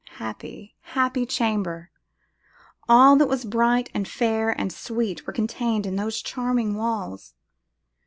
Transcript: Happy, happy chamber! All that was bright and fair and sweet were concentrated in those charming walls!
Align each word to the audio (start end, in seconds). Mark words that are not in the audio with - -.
Happy, 0.17 0.73
happy 0.81 1.27
chamber! 1.27 1.91
All 2.89 3.15
that 3.17 3.27
was 3.27 3.45
bright 3.45 3.91
and 3.93 4.07
fair 4.07 4.49
and 4.49 4.73
sweet 4.73 5.27
were 5.27 5.31
concentrated 5.33 5.85
in 5.85 5.95
those 5.95 6.23
charming 6.23 6.73
walls! 6.73 7.35